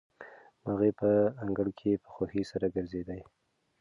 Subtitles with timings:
[0.63, 1.09] مرغۍ په
[1.43, 3.19] انګړ کې په خوښۍ سره ګرځېدې.